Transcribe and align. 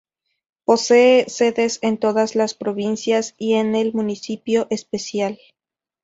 Posee 0.65 1.29
sedes 1.29 1.77
en 1.83 1.99
todas 1.99 2.33
las 2.35 2.55
provincias 2.55 3.35
y 3.37 3.53
en 3.53 3.75
el 3.75 3.93
municipio 3.93 4.65
especial. 4.71 5.37